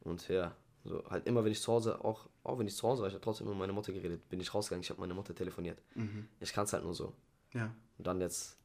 [0.00, 0.52] Und ja,
[0.84, 3.14] so halt immer, wenn ich zu Hause, auch, auch wenn ich zu Hause war, ich
[3.14, 4.28] habe trotzdem mit meiner Mutter geredet.
[4.28, 5.80] Bin ich rausgegangen, ich habe meine Mutter telefoniert.
[5.94, 6.28] Mhm.
[6.40, 7.12] Ich kann es halt nur so.
[7.52, 7.74] Ja.
[7.98, 8.56] Und dann jetzt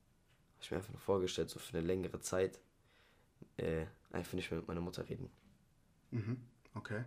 [0.55, 2.59] habe ich mir einfach nur vorgestellt, so für eine längere Zeit,
[3.57, 5.29] äh, einfach nicht mehr mit meiner Mutter reden.
[6.11, 6.37] Mhm.
[6.73, 7.03] Okay.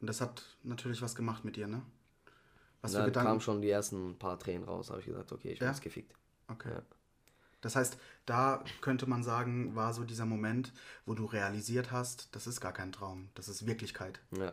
[0.00, 1.82] Und das hat natürlich was gemacht mit dir, ne?
[2.80, 3.28] Was Und für dann Gedanken.
[3.28, 5.72] kamen schon die ersten paar Tränen raus, habe ich gesagt, okay, ich bin Ja?
[5.72, 6.14] jetzt gefickt.
[6.48, 6.70] Okay.
[6.70, 6.82] Ja.
[7.66, 10.72] Das heißt, da könnte man sagen, war so dieser Moment,
[11.04, 14.20] wo du realisiert hast, das ist gar kein Traum, das ist Wirklichkeit.
[14.38, 14.52] Ja.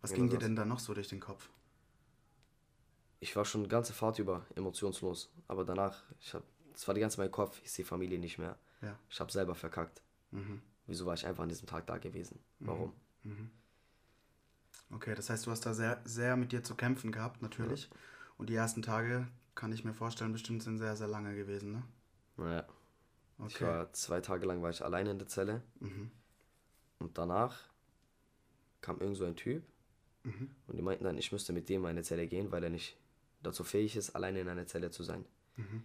[0.00, 1.50] Was Genau ging dir denn da noch so durch den Kopf?
[3.20, 5.30] Ich war schon die ganze Fahrt über emotionslos.
[5.46, 8.38] Aber danach, ich hab, das war die ganze Zeit mein Kopf, ich sehe Familie nicht
[8.38, 8.58] mehr.
[8.80, 8.98] Ja.
[9.08, 10.02] Ich habe selber verkackt.
[10.32, 10.62] Mhm.
[10.88, 12.40] Wieso war ich einfach an diesem Tag da gewesen?
[12.58, 12.92] Warum?
[14.90, 17.88] Okay, das heißt, du hast da sehr, sehr mit dir zu kämpfen gehabt, natürlich.
[18.36, 21.82] Und die ersten Tage, kann ich mir vorstellen, bestimmt sind sehr, sehr lange gewesen, ne?
[22.36, 22.66] Naja,
[23.46, 23.64] ich Okay.
[23.64, 25.62] war zwei Tage lang war ich alleine in der Zelle.
[25.80, 26.10] Mhm.
[26.98, 27.58] Und danach
[28.80, 29.64] kam irgend so ein Typ.
[30.24, 30.54] Mhm.
[30.66, 32.96] Und die meinten dann, ich müsste mit dem in eine Zelle gehen, weil er nicht
[33.42, 35.24] dazu fähig ist, alleine in einer Zelle zu sein.
[35.56, 35.82] Mhm.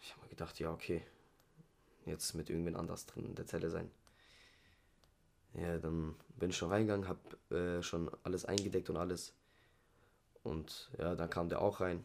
[0.00, 1.02] Ich habe mir gedacht, ja, okay.
[2.04, 3.90] Jetzt mit irgendwen anders drin in der Zelle sein.
[5.54, 9.32] Ja, dann bin ich schon reingegangen, habe äh, schon alles eingedeckt und alles.
[10.42, 12.04] Und ja, dann kam der auch rein.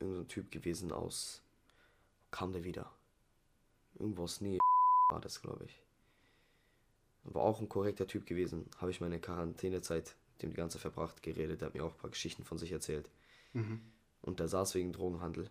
[0.00, 1.42] Irgend so ein Typ gewesen aus.
[2.30, 2.90] Kam der wieder?
[3.94, 4.58] Irgendwo aus Nähe
[5.10, 5.82] war das, glaube ich.
[7.24, 8.68] War auch ein korrekter Typ gewesen.
[8.78, 11.60] Habe ich meine Quarantänezeit mit dem die ganze verbracht, geredet.
[11.60, 13.10] Der hat mir auch ein paar Geschichten von sich erzählt.
[13.52, 13.80] Mhm.
[14.22, 15.50] Und der saß wegen Drogenhandel.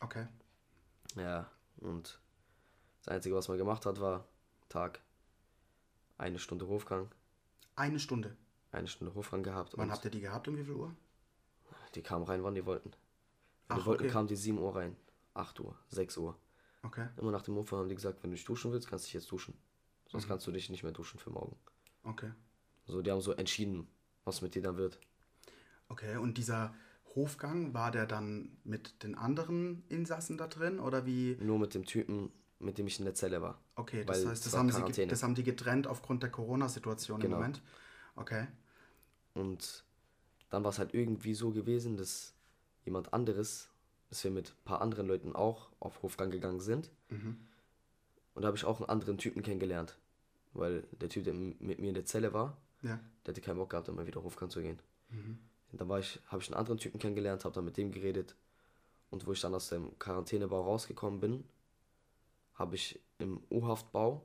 [0.00, 0.26] Okay.
[1.16, 2.18] Ja, und
[3.04, 4.26] das Einzige, was man gemacht hat, war
[4.68, 5.00] Tag,
[6.18, 7.10] eine Stunde Hofgang,
[7.76, 8.36] Eine Stunde.
[8.70, 9.74] eine Stunde Hofgang gehabt.
[9.76, 10.48] Wann habt ihr die gehabt?
[10.48, 10.94] Um wie viel Uhr?
[11.94, 12.90] die kamen rein, wann die wollten.
[13.68, 14.12] Wenn die Ach, wollten, okay.
[14.12, 14.96] kamen die 7 Uhr rein,
[15.34, 16.38] 8 Uhr, 6 Uhr.
[16.82, 17.08] Okay.
[17.16, 19.14] Immer nach dem Hofgang haben die gesagt, wenn du dich duschen willst, kannst du dich
[19.14, 19.54] jetzt duschen.
[19.54, 20.10] Mhm.
[20.10, 21.56] Sonst kannst du dich nicht mehr duschen für morgen.
[22.02, 22.32] Okay.
[22.86, 23.86] So, die haben so entschieden,
[24.24, 24.98] was mit dir dann wird.
[25.88, 26.74] Okay, und dieser
[27.14, 31.36] Hofgang, war der dann mit den anderen Insassen da drin oder wie?
[31.40, 33.60] Nur mit dem Typen, mit dem ich in der Zelle war.
[33.76, 37.36] Okay, das Weil heißt, das haben, sie, das haben die getrennt aufgrund der Corona-Situation Genau.
[37.36, 37.62] im Moment.
[38.16, 38.46] Okay.
[39.34, 39.84] Und
[40.50, 42.34] dann war es halt irgendwie so gewesen, dass
[42.84, 43.70] jemand anderes,
[44.12, 46.90] dass wir mit ein paar anderen Leuten auch auf Hofgang gegangen sind.
[47.08, 47.38] Mhm.
[48.34, 49.96] Und da habe ich auch einen anderen Typen kennengelernt.
[50.52, 53.00] Weil der Typ, der mit mir in der Zelle war, Ja.
[53.24, 54.78] der hatte keinen Bock gehabt, immer wieder Hofgang zu gehen.
[55.08, 55.38] Mhm.
[55.72, 58.36] Und dann war ich, habe ich einen anderen Typen kennengelernt, habe dann mit dem geredet.
[59.08, 61.44] Und wo ich dann aus dem Quarantänebau rausgekommen bin,
[62.52, 64.22] habe ich im U-Haftbau,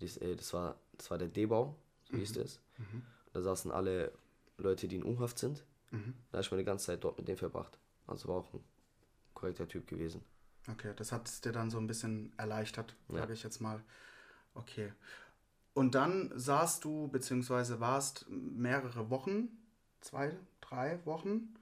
[0.00, 2.60] das, äh, das, war, das war der D-Bau, so hieß es.
[2.76, 3.02] Mhm.
[3.32, 4.12] Da saßen alle
[4.58, 5.64] Leute, die in U-Haft sind.
[5.90, 6.12] Mhm.
[6.30, 7.78] Da habe ich meine ganze Zeit dort mit dem verbracht.
[8.06, 8.60] Also war auch ein
[9.40, 10.22] korrekter Typ gewesen.
[10.70, 13.20] Okay, das hat es dir dann so ein bisschen erleichtert, Ja.
[13.20, 13.82] sage ich jetzt mal.
[14.54, 14.92] Okay.
[15.74, 19.48] Und dann saßt du, beziehungsweise warst mehrere Wochen,
[20.00, 21.54] zwei, drei Wochen,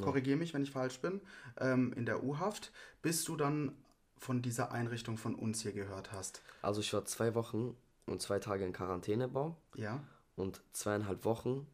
[0.00, 1.20] korrigiere mich, wenn ich falsch bin,
[1.58, 3.76] ähm, in der U-Haft, bis du dann
[4.18, 6.42] von dieser Einrichtung von uns hier gehört hast.
[6.62, 10.02] Also ich war zwei Wochen und zwei Tage in Quarantänebau Ja?
[10.34, 11.66] und zweieinhalb Wochen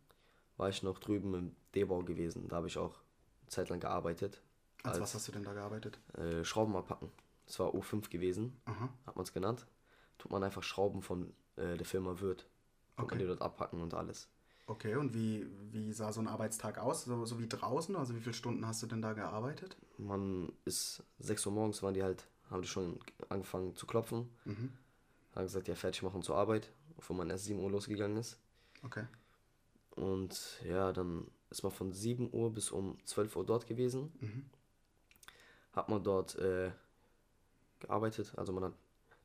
[0.59, 2.49] war ich noch drüben im D-Bau gewesen.
[2.49, 2.97] Da habe ich auch
[3.43, 4.43] eine Zeit lang gearbeitet.
[4.83, 5.99] Als, Als- was hast du denn da gearbeitet?
[6.17, 7.11] Äh, Schrauben abpacken.
[7.47, 8.89] Das war U5 gewesen, Aha.
[9.07, 9.67] hat man es genannt.
[10.19, 12.41] Tut man einfach Schrauben von äh, der Firma Wirth.
[12.97, 13.15] Tut Okay.
[13.15, 14.29] man die dort abpacken und alles.
[14.67, 17.05] Okay, und wie, wie sah so ein Arbeitstag aus?
[17.05, 17.97] So, so wie draußen?
[17.97, 19.77] Also wie viele Stunden hast du denn da gearbeitet?
[19.99, 24.29] Man ist 6 Uhr morgens waren die halt, haben die schon angefangen zu klopfen.
[24.45, 24.71] Mhm.
[25.35, 28.39] Haben gesagt, ja, fertig machen zur Arbeit, obwohl man erst 7 Uhr losgegangen ist.
[28.85, 29.05] Okay.
[29.97, 34.13] Und ja, dann ist man von 7 Uhr bis um 12 Uhr dort gewesen.
[34.21, 34.45] Mhm.
[35.73, 36.71] Hat man dort äh,
[37.81, 38.33] gearbeitet.
[38.37, 38.73] Also man hat,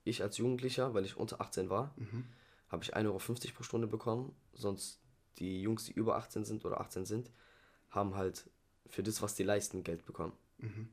[0.04, 2.26] ich als Jugendlicher, weil ich unter 18 war, Mhm.
[2.70, 4.36] habe ich 1,50 Euro pro Stunde bekommen.
[4.54, 5.00] Sonst
[5.40, 7.32] die Jungs, die über 18 sind oder 18 sind,
[7.90, 8.50] haben halt
[8.88, 10.34] für das, was die leisten, Geld bekommen.
[10.60, 10.90] Mhm.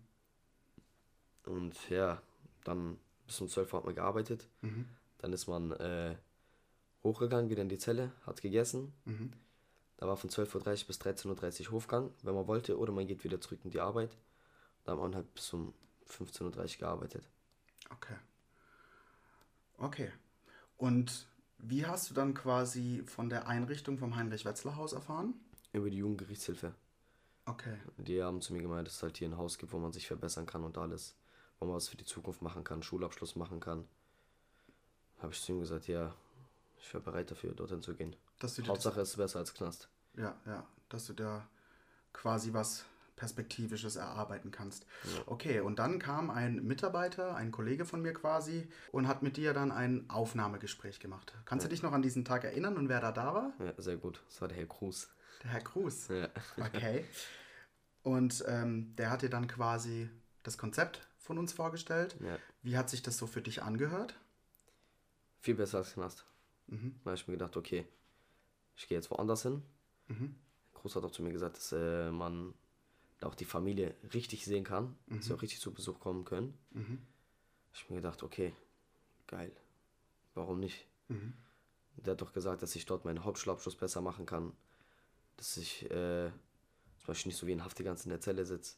[1.44, 2.22] Und ja,
[2.64, 4.48] dann bis um 12 Uhr hat man gearbeitet.
[4.62, 4.88] Mhm.
[5.18, 6.16] Dann ist man äh,
[7.02, 8.92] hochgegangen, wieder in die Zelle, hat gegessen.
[9.04, 9.32] Mhm.
[9.98, 13.22] Da war von 12.30 Uhr bis 13.30 Uhr Hofgang, wenn man wollte, oder man geht
[13.24, 14.16] wieder zurück in die Arbeit.
[14.84, 15.72] Da hat man halt bis um
[16.08, 17.28] 15.30 Uhr gearbeitet.
[17.90, 18.16] Okay.
[19.78, 20.12] Okay.
[20.76, 21.26] Und
[21.58, 25.34] wie hast du dann quasi von der Einrichtung vom Heinrich-Wetzler-Haus erfahren?
[25.72, 26.74] Über die Jugendgerichtshilfe.
[27.46, 27.76] Okay.
[27.98, 30.06] Die haben zu mir gemeint, dass es halt hier ein Haus gibt, wo man sich
[30.06, 31.16] verbessern kann und alles.
[31.58, 33.86] Wo man was für die Zukunft machen kann, Schulabschluss machen kann.
[35.20, 36.14] Habe ich zu ihm gesagt, ja,
[36.78, 38.16] ich wäre bereit dafür, dorthin zu gehen.
[38.40, 39.88] Dass du dir Hauptsache es ist besser als Knast.
[40.16, 41.48] ja, ja, dass du da
[42.12, 42.84] quasi was
[43.16, 44.86] Perspektivisches erarbeiten kannst.
[45.26, 49.52] Okay, und dann kam ein Mitarbeiter, ein Kollege von mir quasi, und hat mit dir
[49.52, 51.34] dann ein Aufnahmegespräch gemacht.
[51.44, 53.52] Kannst du dich noch an diesen Tag erinnern und wer da da war?
[53.60, 54.22] Ja, sehr gut.
[54.28, 55.08] Das war der Herr Cruz.
[55.42, 56.08] Der Herr Cruz.
[56.08, 56.28] Ja.
[56.56, 57.04] Okay.
[58.02, 60.10] Und ähm, der hat dir dann quasi
[60.42, 62.16] das Konzept von uns vorgestellt.
[62.20, 62.38] ja.
[62.62, 64.14] Wie hat sich das so für dich angehört?
[65.40, 66.24] Viel besser als Knast.
[66.66, 66.94] Mhm.
[67.02, 67.86] Da habe ich mir gedacht, okay,
[68.76, 69.62] ich gehe jetzt woanders hin.
[70.08, 70.36] Mhm.
[70.74, 72.54] Groß hat auch zu mir gesagt, dass äh, man
[73.22, 76.58] da auch die Familie richtig sehen kann, dass sie auch richtig zu Besuch kommen können.
[76.72, 76.98] Mhm.
[77.72, 78.52] Ich mir gedacht, okay,
[79.28, 79.52] geil.
[80.34, 80.86] Warum nicht?
[81.08, 81.32] Mhm.
[81.96, 84.52] Der hat doch gesagt, dass ich dort meinen Hauptschulabschluss besser machen kann.
[85.36, 86.30] Dass ich äh,
[86.98, 88.76] zum Beispiel nicht so wie ein Haft die ganze in der Zelle sitze.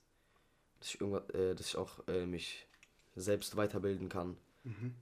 [0.78, 2.66] Dass ich irgendwas, äh, dass ich auch äh, mich
[3.16, 4.36] selbst weiterbilden kann.
[4.64, 4.94] Mhm.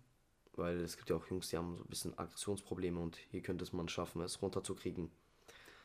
[0.54, 3.64] Weil es gibt ja auch Jungs, die haben so ein bisschen Aggressionsprobleme und hier könnte
[3.64, 5.10] es man schaffen, es runterzukriegen.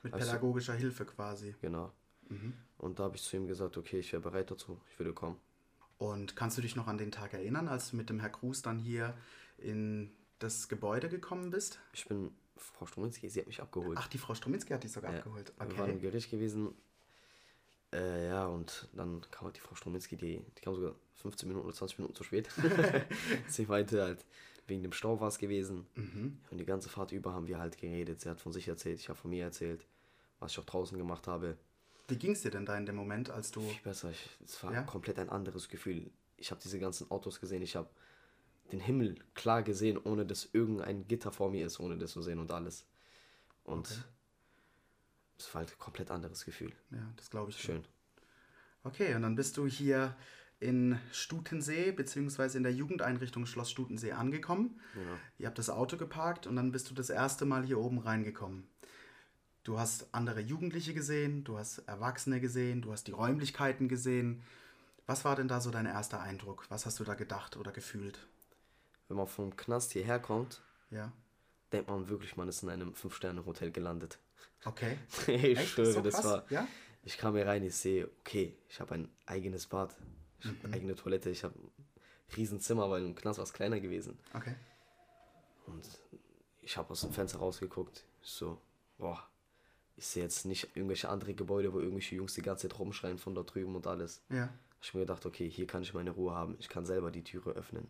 [0.04, 1.56] Mit Also- pädagogischer Hilfe quasi.
[1.62, 1.92] Genau.
[2.30, 2.54] Mhm.
[2.78, 5.38] Und da habe ich zu ihm gesagt, okay, ich wäre bereit dazu, ich würde kommen.
[5.98, 8.62] Und kannst du dich noch an den Tag erinnern, als du mit dem Herr Cruz
[8.62, 9.18] dann hier
[9.58, 11.80] in das Gebäude gekommen bist?
[11.94, 13.98] Ich bin, Frau Struminski, sie hat mich abgeholt.
[14.00, 15.54] Ach, die Frau Strominski hat dich sogar Ja, abgeholt.
[15.58, 16.06] Wir waren im Okay.
[16.08, 16.76] Gericht gewesen.
[17.94, 21.66] Äh, ja, und dann kam halt die Frau Struminski, die, die kam sogar 15 Minuten
[21.66, 22.50] oder 20 Minuten zu spät.
[23.48, 24.26] sie meinte halt,
[24.68, 25.88] wegen dem Stau war es gewesen.
[25.96, 26.40] Mhm.
[26.52, 28.22] Und die ganze Fahrt über haben wir halt geredet.
[28.22, 29.88] Sie hat von sich erzählt, ich habe von mir erzählt,
[30.40, 31.58] was ich auch draußen gemacht habe.
[32.08, 33.62] Wie ging es dir denn da in dem Moment, als du.
[33.62, 34.12] Viel besser.
[34.12, 34.84] Ich, es war Ja?
[34.84, 36.10] komplett ein anderes Gefühl.
[36.38, 37.62] Ich habe diese ganzen Autos gesehen.
[37.62, 37.90] Ich habe
[38.72, 42.40] den Himmel klar gesehen, ohne dass irgendein Gitter vor mir ist, ohne das zu sehen
[42.40, 42.86] und alles.
[43.64, 44.02] Und Okay.
[45.38, 46.72] es war halt ein komplett anderes Gefühl.
[46.92, 47.58] Ja, das glaube ich.
[47.60, 47.84] Schön.
[48.84, 50.16] Okay, und dann bist du hier
[50.60, 54.80] in Stutensee, beziehungsweise in der Jugendeinrichtung Schloss Stutensee angekommen.
[54.96, 55.02] Ja.
[55.40, 58.68] Ihr habt das Auto geparkt und dann bist du das erste Mal hier oben reingekommen.
[59.68, 64.42] Du hast andere Jugendliche gesehen, du hast Erwachsene gesehen, du hast die Räumlichkeiten gesehen.
[65.08, 66.66] Was war denn da so dein erster Eindruck?
[66.70, 68.18] Was hast du da gedacht oder gefühlt?
[69.10, 71.12] Wenn man vom Knast hierher kommt, Ja,
[71.74, 74.20] denkt man wirklich, man ist in einem 5-Sterne-Hotel gelandet.
[74.64, 74.98] okay.
[75.28, 75.68] ich Echt?
[75.72, 76.50] schwöre, So das war.
[76.50, 76.66] Ja?
[77.04, 79.94] Ich kam hier rein, ich sehe, okay, ich habe ein eigenes Bad,
[80.40, 80.74] ich habe Mhm.
[80.76, 81.70] eigene Toilette, ich habe ein
[82.38, 84.18] Riesenzimmer, weil im Knast war es kleiner gewesen.
[84.34, 84.56] Okay.
[85.66, 85.86] Und
[86.62, 88.06] ich habe aus dem Fenster rausgeguckt.
[88.22, 88.62] Ich so,
[88.98, 89.28] boah,
[89.98, 93.36] ich sehe jetzt nicht irgendwelche andere Gebäude, wo irgendwelche Jungs die ganze Zeit rumschreien von
[93.36, 94.22] dort drüben und alles.
[94.30, 94.50] Ja.
[94.82, 96.56] Ich mir gedacht, okay, hier kann ich meine Ruhe haben.
[96.60, 97.90] Ich kann selber die Türe öffnen.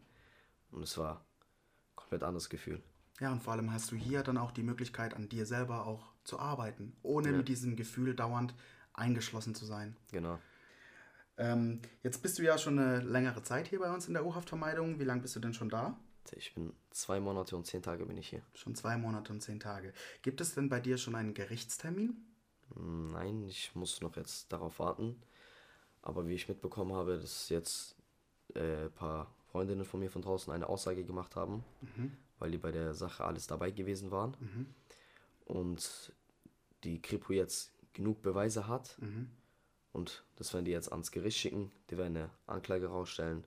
[0.71, 2.81] Und es war ein komplett anderes Gefühl.
[3.19, 6.13] Ja, und vor allem hast du hier dann auch die Möglichkeit, an dir selber auch
[6.23, 7.37] zu arbeiten, ohne Ja.
[7.37, 8.53] mit diesem Gefühl dauernd
[8.93, 9.97] eingeschlossen zu sein.
[10.11, 10.39] Genau.
[11.37, 14.99] Ähm, jetzt bist du ja schon eine längere Zeit hier bei uns in der U-Haftvermeidung.
[14.99, 15.99] Wie lange bist du denn schon da?
[16.35, 18.41] Ich bin zwei Monate und zehn Tage bin ich hier.
[18.53, 19.93] Schon zwei Monate und zehn Tage.
[20.21, 22.17] Gibt es denn bei dir schon einen Gerichtstermin?
[22.75, 25.21] Nein, ich muss noch jetzt darauf warten.
[26.01, 27.95] Aber wie ich mitbekommen habe, dass jetzt
[28.55, 31.63] äh, ein paar Freundinnen von mir von draußen eine Aussage gemacht haben,
[32.39, 34.35] weil die bei der Sache alles dabei gewesen waren.
[35.45, 36.13] Und
[36.83, 38.97] die Kripo jetzt genug Beweise hat.
[39.93, 41.71] Und das werden die jetzt ans Gericht schicken.
[41.89, 43.43] Die werden eine Anklage rausstellen.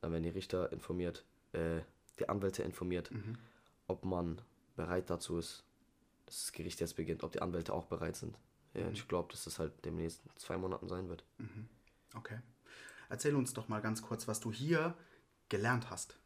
[0.00, 1.80] Dann werden die Richter informiert, äh,
[2.18, 3.10] die Anwälte informiert,
[3.86, 4.40] ob man
[4.76, 5.64] bereit dazu ist,
[6.26, 8.38] dass das Gericht jetzt beginnt, ob die Anwälte auch bereit sind.
[8.74, 11.24] Ja, ich glaube, dass das halt demnächst in zwei Monaten sein wird.
[12.14, 12.40] Okay.
[13.08, 14.96] Erzähl uns doch mal ganz kurz, was du hier
[15.48, 16.16] gelernt hast.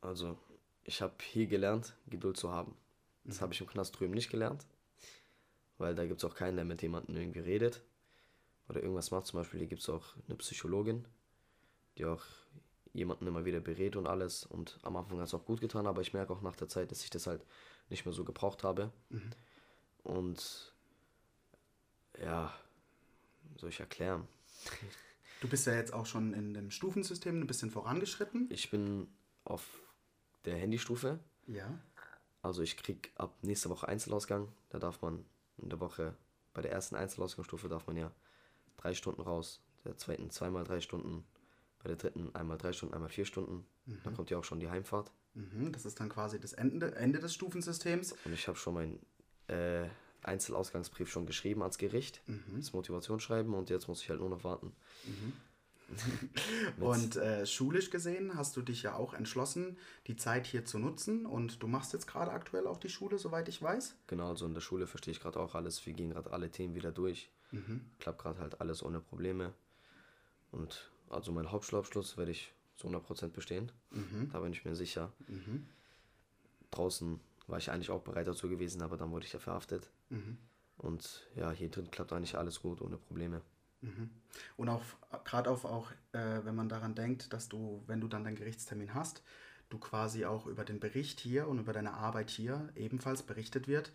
[0.00, 0.38] Also,
[0.84, 2.76] ich habe hier gelernt, Geduld zu haben.
[3.24, 4.64] Das habe ich im Knast drüben nicht gelernt,
[5.76, 7.82] weil da gibt es auch keinen, der mit jemandem irgendwie redet
[8.68, 9.26] oder irgendwas macht.
[9.26, 11.06] Zum Beispiel hier gibt es auch eine Psychologin,
[11.98, 12.24] die auch
[12.92, 14.44] jemanden immer wieder berät und alles.
[14.44, 16.90] Und am Anfang hat es auch gut getan, aber ich merke auch nach der Zeit,
[16.90, 17.44] dass ich das halt
[17.88, 18.92] nicht mehr so gebraucht habe.
[20.02, 20.74] Und
[22.22, 22.52] ja,
[23.56, 24.26] soll ich erklären?
[25.40, 28.48] Du bist ja jetzt auch schon in dem Stufensystem ein bisschen vorangeschritten.
[28.50, 29.08] Ich bin
[29.44, 29.80] auf
[30.44, 31.20] der Handystufe.
[31.46, 31.78] Ja.
[32.42, 34.48] Also ich krieg ab nächste Woche Einzelausgang.
[34.70, 35.24] Da darf man
[35.58, 36.16] in der Woche,
[36.54, 38.10] bei der ersten Einzelausgangsstufe darf man ja
[38.76, 39.60] drei Stunden raus.
[39.84, 41.24] Der zweiten zweimal drei Stunden.
[41.82, 43.64] Bei der dritten einmal drei Stunden, einmal vier Stunden.
[44.04, 45.12] Dann kommt ja auch schon die Heimfahrt.
[45.34, 48.14] Mhm, das ist dann quasi das Ende, Ende des Stufensystems.
[48.24, 48.98] Und ich habe schon meinen
[49.46, 49.86] äh,
[50.22, 52.20] Einzelausgangsbrief schon geschrieben ans Gericht.
[52.56, 54.72] Das Motivationsschreiben und jetzt muss ich halt nur noch warten.
[56.80, 61.24] Und äh, schulisch gesehen hast du dich ja auch entschlossen, die Zeit hier zu nutzen.
[61.24, 63.94] Und du machst jetzt gerade aktuell auch die Schule, soweit ich weiß.
[64.06, 65.86] Genau, also in der Schule verstehe ich gerade auch alles.
[65.86, 67.30] Wir gehen gerade alle Themen wieder durch.
[67.98, 69.54] Klappt gerade halt alles ohne Probleme.
[70.52, 73.72] Und also mein Hauptschulabschluss werde ich zu 100% bestehen.
[74.32, 75.12] Da bin ich mir sicher.
[76.70, 79.90] Draußen war ich eigentlich auch bereit dazu gewesen, aber dann wurde ich ja verhaftet.
[80.76, 83.40] Und ja, hier drin klappt eigentlich alles gut, ohne Probleme.
[84.56, 84.82] Und auch
[85.24, 88.94] gerade auf auch, äh, wenn man daran denkt, dass du, wenn du dann deinen Gerichtstermin
[88.94, 89.22] hast,
[89.70, 93.92] du quasi auch über den Bericht hier und über deine Arbeit hier ebenfalls berichtet wird.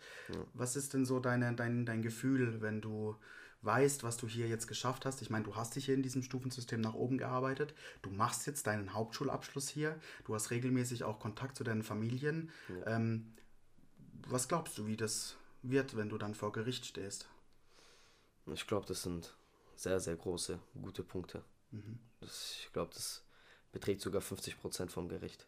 [0.54, 3.16] Was ist denn so deine, dein, dein Gefühl, wenn du
[3.64, 5.22] weißt, was du hier jetzt geschafft hast?
[5.22, 7.74] Ich meine, du hast dich hier in diesem Stufensystem nach oben gearbeitet.
[8.02, 9.98] Du machst jetzt deinen Hauptschulabschluss hier.
[10.24, 12.50] Du hast regelmäßig auch Kontakt zu deinen Familien.
[12.86, 13.34] Ähm,
[14.26, 17.28] was glaubst du, wie das wird, wenn du dann vor Gericht stehst?
[18.52, 19.34] Ich glaube, das sind
[19.76, 21.42] sehr, sehr große, gute Punkte.
[22.20, 23.24] Das, ich glaube, das
[23.72, 25.46] beträgt sogar 50% vom Gericht.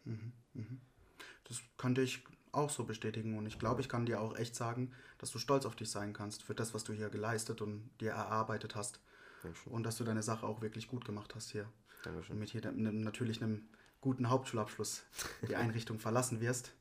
[1.45, 4.91] Das könnte ich auch so bestätigen und ich glaube, ich kann dir auch echt sagen,
[5.17, 8.11] dass du stolz auf dich sein kannst für das, was du hier geleistet und dir
[8.11, 8.99] erarbeitet hast.
[9.43, 9.73] Dankeschön.
[9.73, 11.69] Und dass du deine Sache auch wirklich gut gemacht hast hier.
[12.03, 12.33] Dankeschön.
[12.33, 13.67] Und mit hier natürlich einem
[14.01, 15.03] guten Hauptschulabschluss
[15.47, 16.73] die Einrichtung verlassen wirst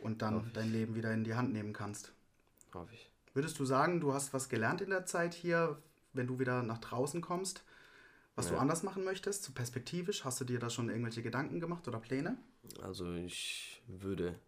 [0.00, 2.12] und dann dein Leben wieder in die Hand nehmen kannst.
[2.72, 3.10] Hoffe ich.
[3.34, 5.80] Würdest du sagen, du hast was gelernt in der Zeit hier,
[6.12, 7.62] wenn du wieder nach draußen kommst,
[8.34, 8.60] was du Ja.
[8.60, 10.24] anders machen möchtest, so perspektivisch?
[10.24, 12.36] Hast du dir da schon irgendwelche Gedanken gemacht oder Pläne?
[12.82, 14.38] Also ich würde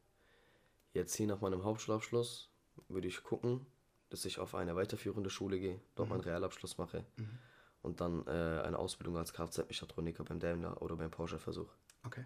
[0.93, 2.51] jetzt hier nach meinem Hauptschulabschluss,
[2.89, 3.67] würde ich gucken,
[4.09, 7.05] dass ich auf eine weiterführende Schule gehe, dort meinen Realabschluss mache
[7.83, 11.75] und dann äh, eine Ausbildung als Kfz-Mechatroniker beim Daimler oder beim Porsche versuche.
[12.05, 12.25] Okay.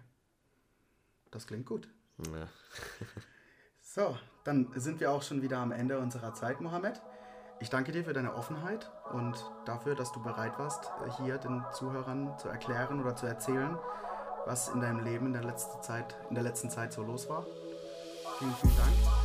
[1.31, 1.87] Das klingt gut.
[2.33, 2.47] Ja.
[3.87, 7.01] So, dann sind wir auch schon wieder am Ende unserer Zeit, Mohammed.
[7.61, 12.37] Ich danke dir für deine Offenheit und dafür, dass du bereit warst, hier den Zuhörern
[12.37, 13.77] zu erklären oder zu erzählen,
[14.45, 17.45] was in deinem Leben in der letzten Zeit, in der letzten Zeit so los war.
[18.37, 19.24] Thank you, Dan.